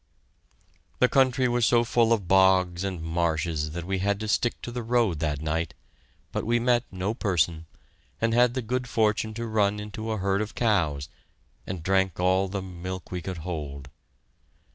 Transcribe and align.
The 0.97 1.07
country 1.07 1.47
was 1.47 1.63
so 1.63 1.83
full 1.83 2.11
of 2.11 2.27
bogs 2.27 2.83
and 2.83 3.03
marshes 3.03 3.69
that 3.73 3.83
we 3.85 3.99
had 3.99 4.19
to 4.21 4.27
stick 4.27 4.59
to 4.63 4.71
the 4.71 4.81
road 4.81 5.19
that 5.19 5.43
night, 5.43 5.75
but 6.31 6.43
we 6.43 6.57
met 6.57 6.85
no 6.89 7.13
person, 7.13 7.67
and 8.19 8.33
had 8.33 8.55
the 8.55 8.63
good 8.63 8.89
fortune 8.89 9.35
to 9.35 9.45
run 9.45 9.79
into 9.79 10.09
a 10.11 10.17
herd 10.17 10.41
of 10.41 10.55
cows, 10.55 11.07
and 11.67 11.83
drank 11.83 12.19
all 12.19 12.47
the 12.47 12.63
milk 12.63 13.11
we 13.11 13.21
could 13.21 13.37
hold. 13.45 13.91